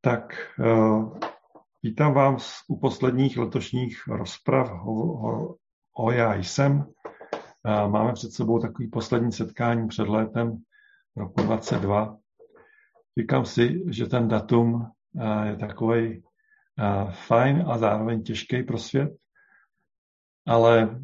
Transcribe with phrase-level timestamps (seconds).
[0.00, 1.18] Tak uh,
[1.82, 4.92] vítám vás u posledních letošních rozprav o,
[5.28, 5.54] o,
[5.98, 6.78] o Já jsem.
[6.78, 10.56] Uh, máme před sebou takový poslední setkání před létem
[11.16, 12.16] roku 22.
[13.18, 16.22] Říkám si, že ten datum uh, je takový
[17.10, 19.12] fajn a zároveň těžký pro svět,
[20.46, 21.00] ale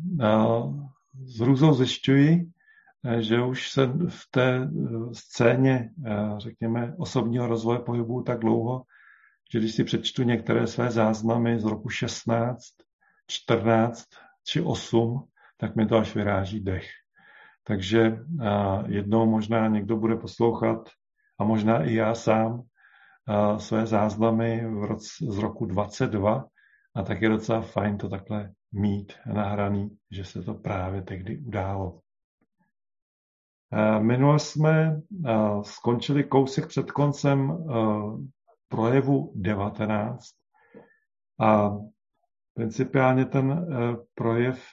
[1.24, 2.54] s hrůzou zjišťuji,
[3.18, 4.68] že už se v té
[5.12, 5.91] scéně,
[6.36, 8.82] řekněme, osobního rozvoje pohybu tak dlouho,
[9.53, 12.59] že když si přečtu některé své záznamy z roku 16,
[13.31, 14.04] 14
[14.46, 15.25] či 8,
[15.57, 16.89] tak mi to až vyráží dech.
[17.64, 18.18] Takže
[18.86, 20.89] jednou možná někdo bude poslouchat,
[21.39, 22.62] a možná i já sám,
[23.59, 26.45] své záznamy v roce, z roku 22,
[26.95, 32.00] a tak je docela fajn to takhle mít nahraný, že se to právě tehdy událo.
[33.98, 35.00] Minule jsme
[35.62, 37.66] skončili kousek před koncem
[38.69, 40.19] projevu 19
[41.41, 41.70] a
[42.55, 43.66] principiálně ten
[44.14, 44.64] projev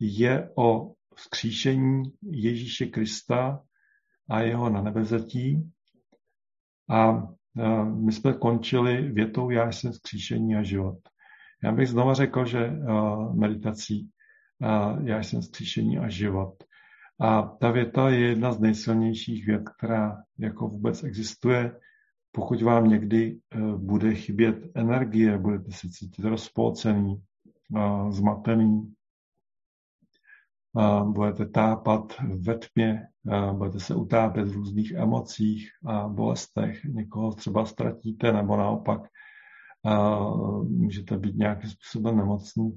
[0.00, 3.60] je o vzkříšení Ježíše Krista
[4.30, 5.72] a jeho na nebezetí.
[6.90, 7.28] A
[7.84, 10.98] my jsme končili větou Já jsem vzkříšení a život.
[11.64, 12.72] Já bych znova řekl, že
[13.34, 14.10] meditací
[15.04, 16.64] Já jsem vzkříšení a život
[17.20, 21.78] a ta věta je jedna z nejsilnějších vět, která jako vůbec existuje.
[22.32, 27.22] Pokud vám někdy eh, bude chybět energie, budete se cítit rozpolcený,
[28.10, 28.94] zmatený,
[31.04, 33.08] budete tápat ve tmě,
[33.52, 39.00] budete se utápět v různých emocích a bolestech, někoho třeba ztratíte, nebo naopak
[40.68, 42.76] můžete být nějakým způsobem nemocný,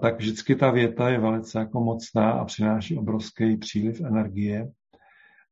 [0.00, 4.70] tak vždycky ta věta je velice jako mocná a přináší obrovský příliv energie.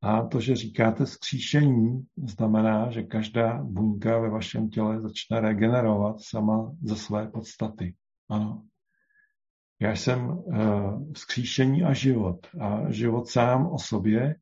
[0.03, 6.73] A to, že říkáte skříšení, znamená, že každá buňka ve vašem těle začne regenerovat sama
[6.83, 7.95] ze své podstaty.
[8.31, 8.63] Ano.
[9.81, 12.47] Já jsem uh, skříšení a život.
[12.61, 14.37] A život sám o sobě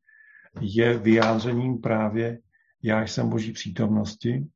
[0.61, 2.39] je vyjádřením právě
[2.83, 4.47] já jsem Boží přítomnosti.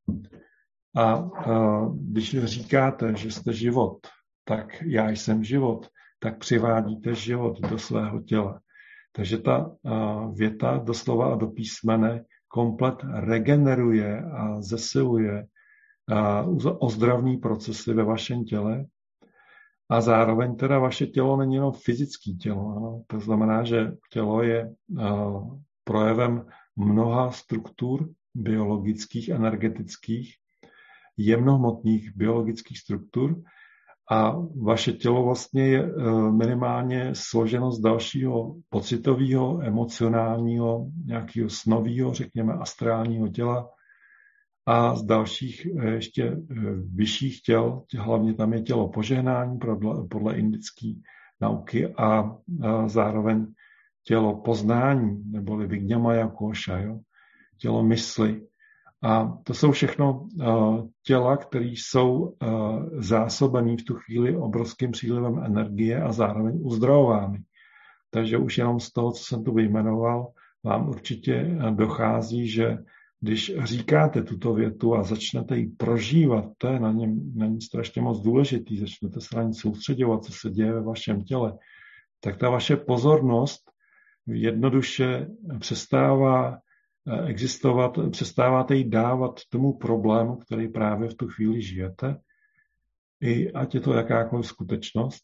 [0.95, 4.07] A uh, když říkáte, že jste život,
[4.47, 5.89] tak já jsem život,
[6.19, 8.61] tak přivádíte život do svého těla.
[9.11, 9.75] Takže ta
[10.33, 15.47] věta doslova a do písmene komplet regeneruje a zesiluje
[16.79, 18.85] ozdravní procesy ve vašem těle
[19.89, 22.73] a zároveň teda vaše tělo není jenom fyzické tělo.
[22.78, 23.03] Ano?
[23.07, 24.73] To znamená, že tělo je
[25.84, 26.45] projevem
[26.75, 30.35] mnoha struktur biologických, energetických,
[31.17, 33.41] jemnohmotných biologických struktur,
[34.11, 35.91] a vaše tělo vlastně je eh,
[36.31, 43.69] minimálně složeno z dalšího pocitového, emocionálního, nějakého snového, řekněme, astrálního těla
[44.66, 46.35] a z dalších eh, ještě eh,
[46.95, 49.59] vyšších těl, hlavně tam je tělo požehnání
[50.09, 50.93] podle indické
[51.41, 52.37] nauky a
[52.87, 53.45] zároveň
[54.03, 56.99] tělo poznání, neboli Vignamaya Koša, jo?
[57.57, 58.41] tělo mysli,
[59.05, 65.43] a to jsou všechno uh, těla, které jsou uh, zásobené v tu chvíli obrovským přílivem
[65.43, 67.43] energie a zároveň uzdravovány.
[68.09, 70.27] Takže už jenom z toho, co jsem tu vyjmenoval,
[70.63, 72.77] vám určitě dochází, že
[73.19, 78.01] když říkáte tuto větu a začnete ji prožívat, to je na něm, na něm strašně
[78.01, 81.57] moc důležitý, začnete se na ní soustředovat, co se děje ve vašem těle,
[82.19, 83.72] tak ta vaše pozornost
[84.27, 85.27] jednoduše
[85.59, 86.57] přestává
[87.25, 92.17] existovat, přestáváte jí dávat tomu problému, který právě v tu chvíli žijete,
[93.21, 95.23] i ať je to jakákoliv skutečnost,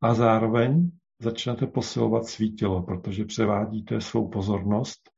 [0.00, 5.10] a zároveň začnete posilovat svý tělo, protože převádíte svou pozornost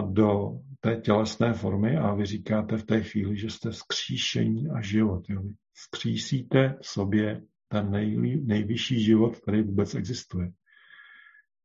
[0.00, 0.50] do
[0.80, 5.30] té tělesné formy a vy říkáte v té chvíli, že jste skříšení a život.
[5.30, 5.42] Jo.
[5.74, 10.52] Skřísíte v sobě ten nej, nejvyšší život, který vůbec existuje.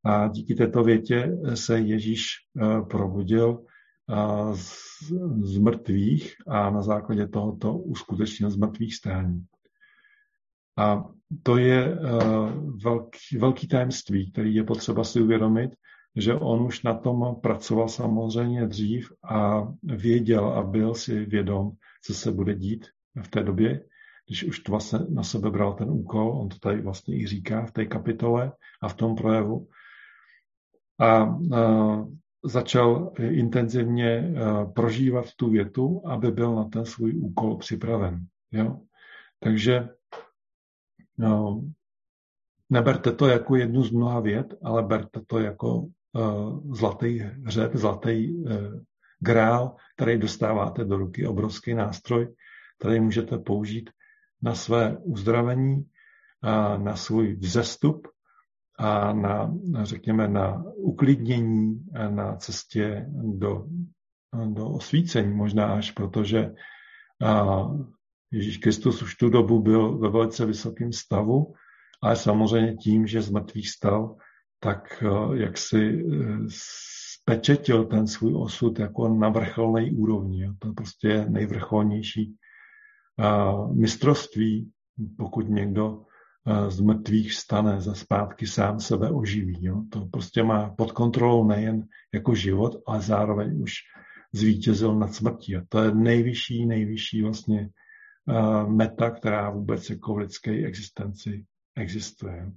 [0.08, 2.26] A díky této větě se Ježíš
[2.62, 3.60] eh, probudil
[4.10, 4.56] eh,
[5.44, 9.46] z mrtvých a na základě tohoto uskutečnil z mrtvých stání.
[10.78, 11.04] A
[11.44, 11.98] to je eh,
[12.84, 15.72] velký, velký tajemství, který je potřeba si uvědomit,
[16.16, 21.72] že on už na tom pracoval samozřejmě dřív a věděl a byl si vědom,
[22.04, 22.88] co se bude dít
[23.24, 23.84] v té době,
[24.28, 27.66] když už to vlastně na sebe bral ten úkol, on to tady vlastně i říká
[27.66, 28.52] v té kapitole
[28.82, 29.68] a v tom projevu,
[31.00, 31.40] a
[32.44, 34.34] začal intenzivně
[34.74, 38.26] prožívat tu větu, aby byl na ten svůj úkol připraven.
[38.52, 38.80] Jo?
[39.40, 39.90] Takže
[41.18, 41.62] no,
[42.70, 48.36] neberte to jako jednu z mnoha věd, ale berte to jako uh, zlatý hřeb, zlatý
[48.36, 48.52] uh,
[49.20, 52.36] grál, který dostáváte do ruky, obrovský nástroj,
[52.80, 53.90] který můžete použít
[54.42, 55.86] na své uzdravení,
[56.42, 58.08] a na svůj vzestup
[58.78, 59.54] a na,
[59.84, 63.66] řekněme, na uklidnění na cestě do,
[64.54, 66.54] do osvícení možná až, protože
[68.32, 71.54] Ježíš Kristus už tu dobu byl ve velice vysokém stavu,
[72.02, 74.16] ale samozřejmě tím, že z mrtvých stal,
[74.60, 75.04] tak
[75.34, 76.06] jak si
[77.22, 80.52] spečetil ten svůj osud jako na vrcholné úrovni.
[80.60, 82.36] To prostě je nejvrcholnější
[83.74, 84.72] mistrovství,
[85.18, 86.04] pokud někdo
[86.68, 89.58] z mrtvých stane, za zpátky sám sebe oživí.
[89.66, 89.84] Jo.
[89.92, 93.74] To prostě má pod kontrolou nejen jako život, ale zároveň už
[94.34, 95.56] zvítězil nad smrtí.
[95.56, 97.70] A to je nejvyšší, nejvyšší vlastně
[98.68, 101.46] meta, která vůbec jako v lidské existenci
[101.76, 102.52] existuje.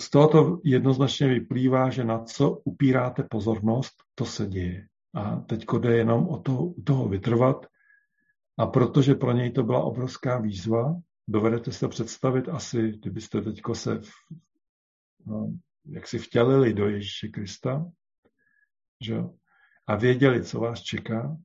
[0.00, 4.86] Z tohoto jednoznačně vyplývá, že na co upíráte pozornost, to se děje.
[5.14, 7.66] A teď jde jenom o to, toho vytrvat
[8.58, 13.98] a protože pro něj to byla obrovská výzva, dovedete se představit asi, kdybyste teď se
[13.98, 14.10] v,
[15.26, 15.52] no,
[15.84, 17.90] jak si vtělili do Ježíše Krista
[19.00, 19.16] že?
[19.86, 21.36] a věděli, co vás čeká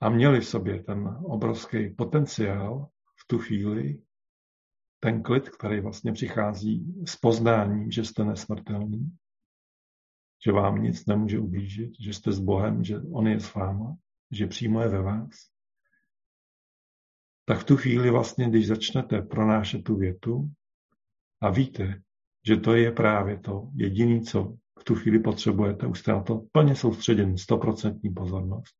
[0.00, 4.02] a měli v sobě ten obrovský potenciál v tu chvíli,
[5.00, 9.16] ten klid, který vlastně přichází s poznáním, že jste nesmrtelný,
[10.46, 13.96] že vám nic nemůže ublížit, že jste s Bohem, že On je s váma,
[14.30, 15.30] že přímo je ve vás,
[17.44, 20.50] tak v tu chvíli vlastně, když začnete pronášet tu větu
[21.40, 22.02] a víte,
[22.46, 26.42] že to je právě to jediné, co v tu chvíli potřebujete, už jste na to
[26.52, 28.74] plně soustředění, stoprocentní pozornost,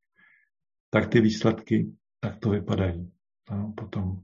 [0.90, 3.12] tak ty výsledky tak to vypadají.
[3.48, 4.22] A potom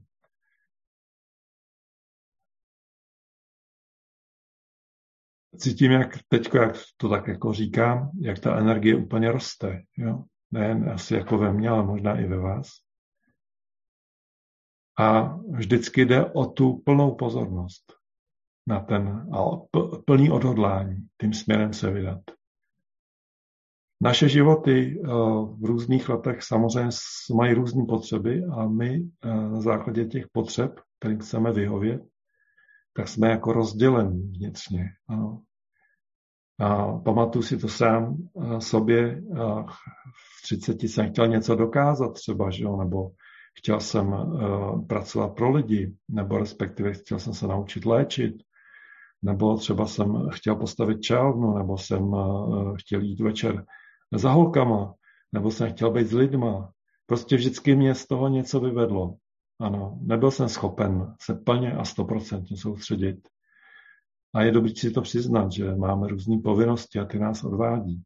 [5.57, 9.83] cítím, jak teď, jak to tak jako říkám, jak ta energie úplně roste.
[9.97, 10.23] Jo?
[10.51, 12.67] Nejen asi jako ve mně, ale možná i ve vás.
[14.99, 17.93] A vždycky jde o tu plnou pozornost
[18.67, 19.45] na ten a
[20.05, 22.19] plný odhodlání tím směrem se vydat.
[24.01, 25.07] Naše životy eh,
[25.59, 26.89] v různých letech samozřejmě
[27.35, 32.01] mají různé potřeby a my eh, na základě těch potřeb, kterým chceme vyhovět,
[32.93, 34.85] tak jsme jako rozdělení vnitřně.
[35.07, 35.41] Ano.
[36.59, 38.17] A pamatuju si to sám
[38.59, 39.21] sobě.
[40.39, 42.77] V 30 jsem chtěl něco dokázat třeba, že jo?
[42.77, 43.11] nebo
[43.59, 44.15] chtěl jsem
[44.87, 48.35] pracovat pro lidi, nebo respektive chtěl jsem se naučit léčit,
[49.21, 52.11] nebo třeba jsem chtěl postavit čálnu, nebo jsem
[52.79, 53.65] chtěl jít večer
[54.13, 54.93] za holkama,
[55.31, 56.71] nebo jsem chtěl být s lidma.
[57.05, 59.15] Prostě vždycky mě z toho něco vyvedlo.
[59.59, 63.17] Ano, nebyl jsem schopen se plně a stoprocentně soustředit
[64.35, 68.03] a je dobré si to přiznat, že máme různé povinnosti a ty nás odvádí.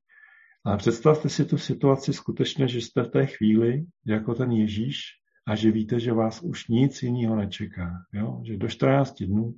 [0.63, 5.01] Ale představte si tu situaci skutečně, že jste v té chvíli jako ten Ježíš
[5.47, 7.93] a že víte, že vás už nic jiného nečeká.
[8.13, 8.41] Jo?
[8.45, 9.55] Že do 14 dnů,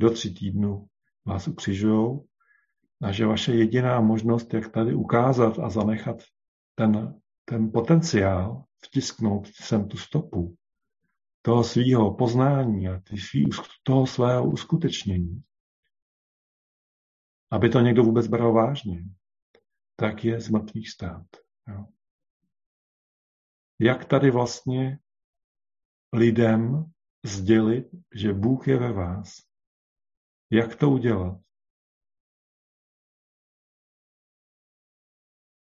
[0.00, 0.86] do 3 týdnů
[1.26, 2.24] vás ukřižujou
[3.02, 6.22] a že vaše jediná možnost, jak tady ukázat a zanechat
[6.74, 7.14] ten,
[7.44, 10.54] ten potenciál, vtisknout sem tu stopu
[11.42, 13.00] toho svého poznání a
[13.82, 15.42] toho svého uskutečnění,
[17.52, 19.04] aby to někdo vůbec bral vážně,
[19.96, 21.26] tak je z mrtvých stát.
[21.68, 21.86] Jo.
[23.80, 24.98] Jak tady vlastně
[26.12, 26.92] lidem
[27.24, 29.36] sdělit, že Bůh je ve vás?
[30.50, 31.40] Jak to udělat?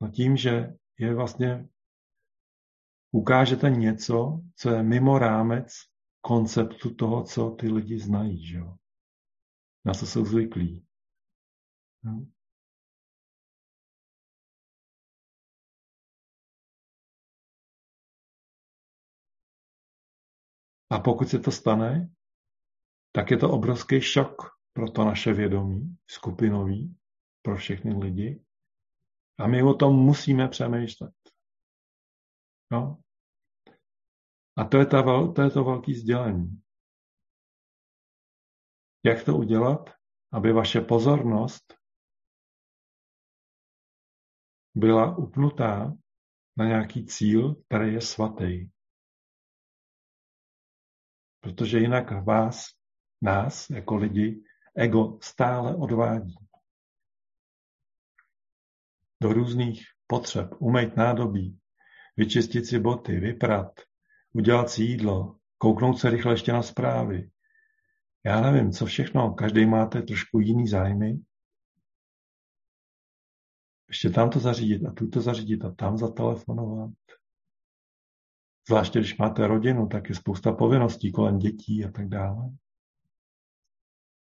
[0.02, 1.68] No tím, že je vlastně
[3.12, 5.72] ukážete něco, co je mimo rámec
[6.20, 8.76] konceptu toho, co ty lidi znají, že jo?
[9.84, 10.87] Na co jsou zvyklí.
[12.04, 12.26] No.
[20.90, 22.14] A pokud se to stane,
[23.12, 24.34] tak je to obrovský šok
[24.73, 26.96] pro to naše vědomí, skupinový,
[27.42, 28.44] pro všechny lidi.
[29.38, 31.14] A my o tom musíme přemýšlet.
[32.73, 33.00] No.
[34.56, 36.62] A to je, ta, to je to velké sdělení.
[39.04, 39.90] Jak to udělat,
[40.32, 41.75] aby vaše pozornost
[44.74, 45.92] byla upnutá
[46.56, 48.68] na nějaký cíl, který je svatý.
[51.40, 52.66] Protože jinak vás,
[53.22, 54.42] nás, jako lidi,
[54.76, 56.34] ego stále odvádí.
[59.22, 61.58] Do různých potřeb, umejt nádobí,
[62.16, 63.80] vyčistit si boty, vyprat,
[64.32, 67.30] udělat si jídlo, kouknout se rychle ještě na zprávy.
[68.24, 71.18] Já nevím, co všechno, každý máte trošku jiný zájmy
[73.88, 76.90] ještě tam to zařídit a tu to zařídit a tam zatelefonovat.
[78.68, 82.50] Zvláště když máte rodinu, tak je spousta povinností kolem dětí a tak dále.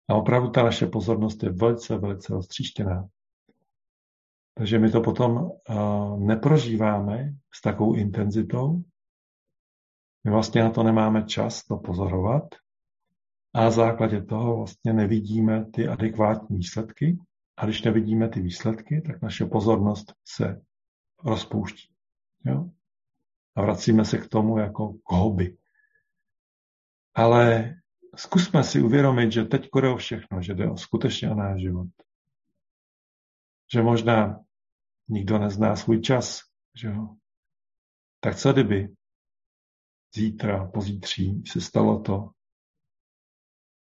[0.09, 3.07] A opravdu ta naše pozornost je velice, velice roztříštěná.
[4.57, 8.83] Takže my to potom uh, neprožíváme s takovou intenzitou.
[10.23, 12.43] My vlastně na to nemáme čas to pozorovat
[13.53, 17.17] a na základě toho vlastně nevidíme ty adekvátní výsledky.
[17.57, 20.61] A když nevidíme ty výsledky, tak naše pozornost se
[21.23, 21.93] rozpouští.
[22.45, 22.69] Jo?
[23.55, 25.57] A vracíme se k tomu jako k hobby.
[27.13, 27.75] Ale
[28.15, 31.87] zkusme si uvědomit, že teď jde o všechno, že jde o skutečně o náš život.
[33.73, 34.45] Že možná
[35.07, 36.41] nikdo nezná svůj čas,
[36.75, 37.15] že jo.
[38.19, 38.95] Tak co kdyby
[40.15, 42.29] zítra, pozítří se stalo to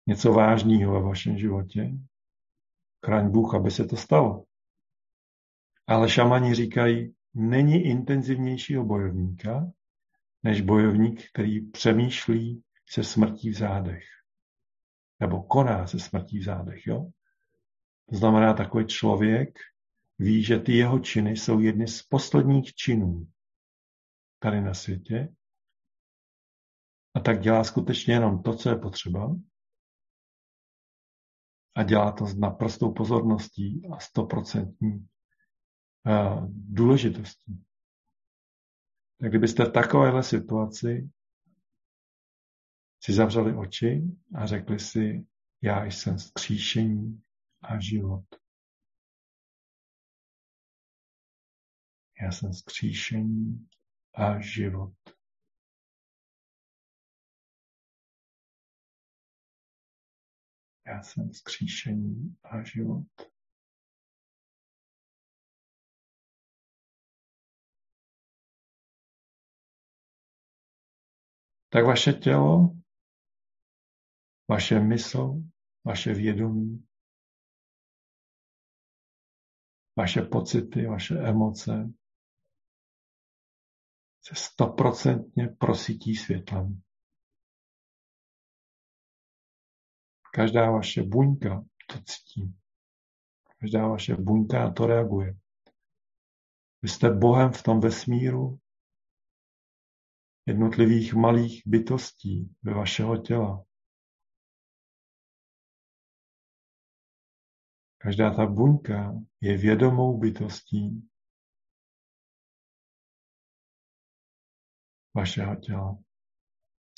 [0.06, 1.92] něco vážného ve vašem životě?
[3.06, 4.44] Chraň Bůh, aby se to stalo.
[5.86, 9.72] Ale šamani říkají, není intenzivnějšího bojovníka,
[10.42, 14.04] než bojovník, který přemýšlí se smrtí v zádech.
[15.20, 17.10] Nebo koná se smrtí v zádech, jo?
[18.10, 19.58] To znamená, takový člověk
[20.18, 23.26] ví, že ty jeho činy jsou jedny z posledních činů
[24.38, 25.34] tady na světě
[27.14, 29.36] a tak dělá skutečně jenom to, co je potřeba
[31.76, 35.08] a dělá to s naprostou pozorností a stoprocentní
[36.06, 37.64] eh, důležitostí.
[39.20, 41.10] Tak kdybyste v takovéhle situaci
[43.04, 44.02] si zavřeli oči
[44.34, 45.26] a řekli si,
[45.62, 47.22] já jsem skříšení
[47.62, 48.24] a život.
[52.22, 53.68] Já jsem skříšení
[54.14, 54.94] a život.
[60.86, 63.06] Já jsem skříšení a život.
[71.68, 72.76] Tak vaše tělo
[74.48, 75.42] vaše mysl,
[75.84, 76.86] vaše vědomí,
[79.96, 81.92] vaše pocity, vaše emoce
[84.22, 86.85] se stoprocentně prosítí světlem.
[90.36, 92.54] Každá vaše buňka to ctí.
[93.60, 95.36] Každá vaše buňka na to reaguje.
[96.82, 98.60] Vy jste Bohem v tom vesmíru
[100.46, 103.64] jednotlivých malých bytostí ve vašeho těla.
[107.98, 111.08] Každá ta buňka je vědomou bytostí
[115.14, 115.98] vašeho těla.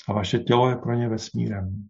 [0.07, 1.89] A vaše tělo je pro ně vesmírem.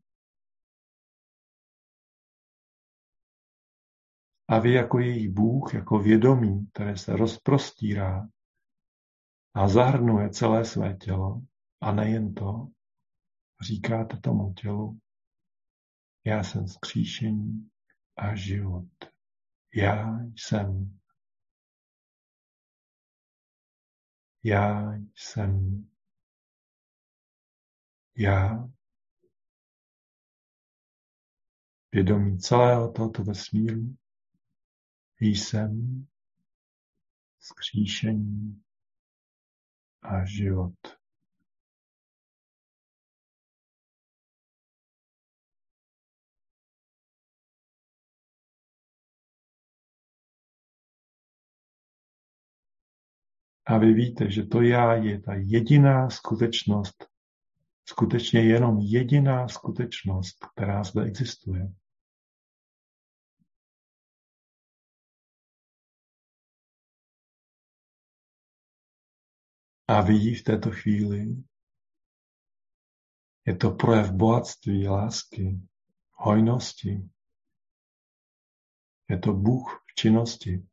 [4.49, 8.27] A vy jako jejich Bůh, jako vědomí, které se rozprostírá
[9.53, 11.41] a zahrnuje celé své tělo,
[11.81, 12.67] a nejen to,
[13.61, 14.99] říkáte tomu tělu,
[16.25, 17.69] já jsem skříšení,
[18.17, 18.89] a život.
[19.75, 20.99] Já jsem.
[24.43, 25.85] Já jsem.
[28.17, 28.69] Já.
[31.91, 33.95] Vědomí celého tohoto vesmíru
[35.27, 36.05] jsem
[37.39, 38.61] skříšení
[40.01, 40.99] a život.
[53.69, 57.07] A vy víte, že to já je ta jediná skutečnost,
[57.85, 61.73] skutečně jenom jediná skutečnost, která zde existuje.
[69.89, 71.43] A vidí v této chvíli,
[73.48, 75.62] je to projev bohatství, lásky,
[76.12, 77.10] hojnosti.
[79.10, 80.69] Je to Bůh v činnosti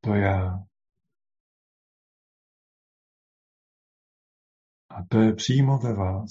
[0.00, 0.66] to já.
[4.90, 6.30] A to je přímo ve vás.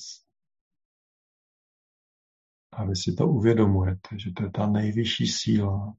[2.72, 5.98] A vy si to uvědomujete, že to je ta nejvyšší síla,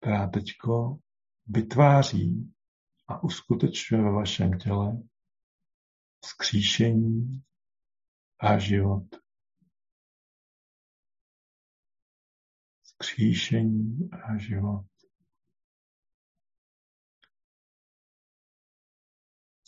[0.00, 0.98] která teďko
[1.46, 2.54] vytváří
[3.08, 5.02] a uskutečňuje ve vašem těle
[6.24, 7.44] skříšení
[8.40, 9.26] a život.
[12.98, 14.86] vzkříšení a život.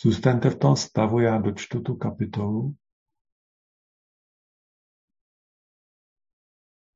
[0.03, 2.77] Zůstaňte v tom stavu, já dočtu tu kapitolu.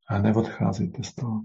[0.09, 1.41] A neodcházejte z toho.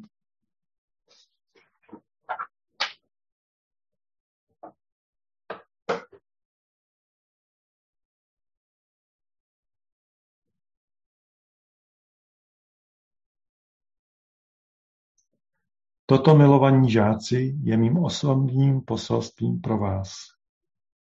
[16.09, 20.13] Toto, milovaní žáci, je mým osobním poselstvím pro vás,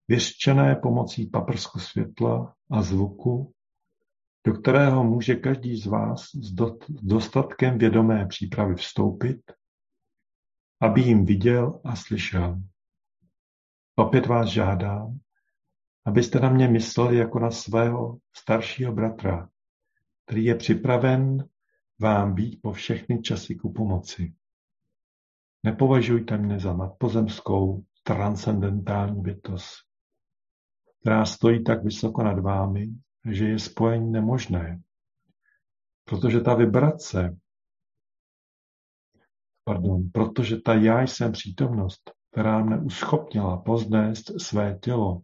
[0.09, 3.53] vyřčené pomocí paprsku světla a zvuku,
[4.47, 6.53] do kterého může každý z vás s
[7.03, 9.53] dostatkem vědomé přípravy vstoupit,
[10.81, 12.63] aby jim viděl a slyšel.
[13.97, 15.19] Opět vás žádám,
[16.05, 19.49] abyste na mě mysleli jako na svého staršího bratra,
[20.25, 21.49] který je připraven
[21.99, 24.35] vám být po všechny časy ku pomoci.
[25.63, 29.87] Nepovažujte mne za nadpozemskou, transcendentální bytost,
[31.01, 32.89] která stojí tak vysoko nad vámi,
[33.31, 34.83] že je spojení nemožné.
[36.05, 37.37] Protože ta vibrace,
[39.65, 45.23] pardon, protože ta já jsem přítomnost, která mne uschopnila poznést své tělo,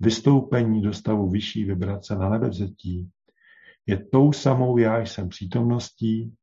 [0.00, 3.10] vystoupení do stavu vyšší vibrace na nebevzetí,
[3.86, 6.34] je tou samou já jsem přítomností,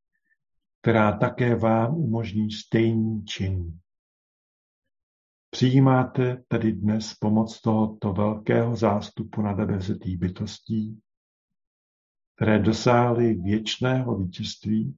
[0.82, 3.80] která také vám umožní stejný čin.
[5.50, 11.02] Přijímáte tedy dnes pomoc tohoto velkého zástupu nadebevzetých bytostí,
[12.36, 14.98] které dosáhly věčného vítězství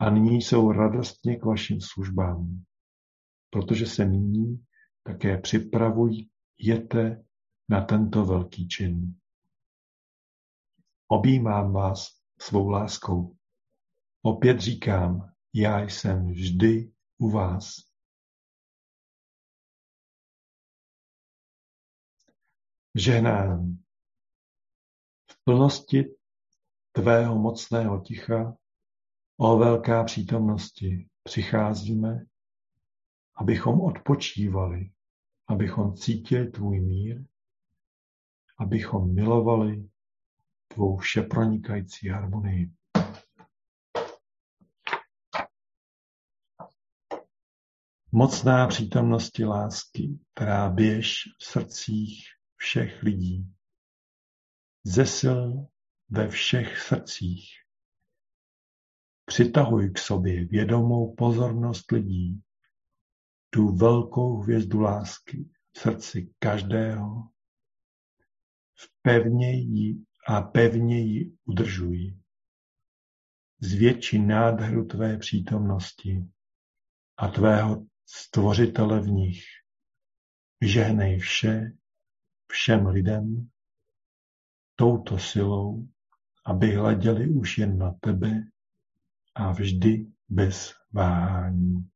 [0.00, 2.62] a nyní jsou radostně k vašim službám,
[3.50, 4.64] protože se nyní
[5.02, 7.24] také připravujete
[7.68, 9.14] na tento velký čin.
[11.08, 12.08] Objímám vás
[12.40, 13.36] svou láskou.
[14.24, 17.74] Opět říkám, já jsem vždy u vás.
[22.94, 23.84] Žehnání.
[25.30, 26.04] V plnosti
[26.92, 28.56] tvého mocného ticha,
[29.36, 32.26] o velká přítomnosti, přicházíme,
[33.34, 34.92] abychom odpočívali,
[35.46, 37.24] abychom cítili tvůj mír,
[38.58, 39.90] abychom milovali
[40.68, 42.72] tvou všepronikající harmonii.
[48.14, 52.24] Mocná přítomnosti lásky, která běž v srdcích
[52.56, 53.54] všech lidí,
[54.84, 55.66] zesil
[56.10, 57.48] ve všech srdcích.
[59.24, 62.42] Přitahuj k sobě vědomou pozornost lidí,
[63.50, 67.28] tu velkou hvězdu lásky v srdci každého.
[69.02, 72.18] Pevně ji a pevně ji udržuj.
[73.60, 76.26] Zvětší nádheru tvé přítomnosti
[77.16, 79.44] a tvého stvořitele v nich.
[80.62, 81.72] Žehnej vše,
[82.50, 83.50] všem lidem,
[84.76, 85.86] touto silou,
[86.46, 88.30] aby hleděli už jen na tebe
[89.34, 91.88] a vždy bez váhání.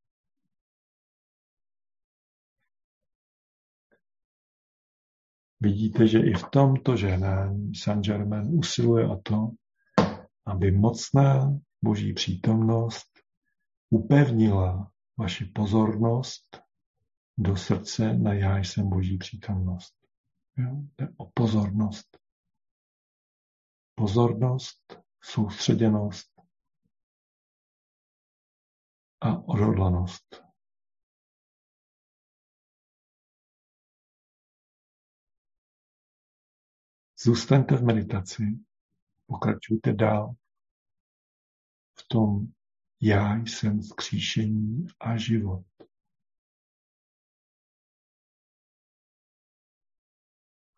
[5.60, 9.50] Vidíte, že i v tomto žehnání Saint Germain usiluje o to,
[10.46, 13.06] aby mocná boží přítomnost
[13.90, 16.62] upevnila vaši pozornost
[17.38, 19.94] do srdce na já jsem boží přítomnost.
[20.56, 20.70] Jo?
[20.98, 22.18] Jde o pozornost.
[23.94, 26.40] Pozornost, soustředěnost
[29.20, 30.46] a odhodlanost.
[37.18, 38.42] Zůstaňte v meditaci,
[39.26, 40.34] pokračujte dál
[41.98, 42.46] v tom
[43.00, 45.64] já jsem vzkříšení a život.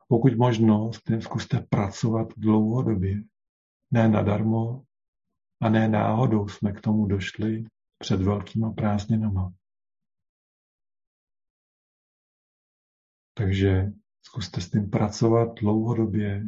[0.08, 3.22] Pokud možno, s tím zkuste pracovat dlouhodobě.
[3.90, 4.84] Ne nadarmo
[5.60, 7.64] a ne náhodou jsme k tomu došli
[7.98, 9.52] před velkýma prázdninama.
[13.34, 16.44] Takže zkuste s tím pracovat dlouhodobě,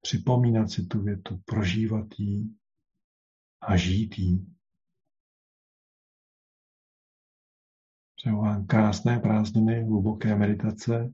[0.00, 2.44] připomínat si tu větu, prožívat ji
[3.60, 4.53] a žít ji.
[8.24, 11.12] Přeju vám krásné prázdniny, hluboké meditace.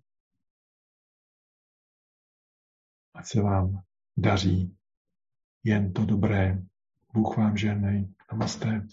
[3.15, 3.83] Ať se vám
[4.17, 4.77] daří
[5.65, 6.63] jen to dobré.
[7.15, 8.09] Bůh vám žehnej.
[8.33, 8.87] Namaste.